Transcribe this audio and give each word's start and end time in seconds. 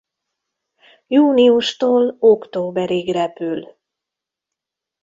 Júniustól 1.07 2.15
októberig 2.19 3.11
repül. 3.13 3.77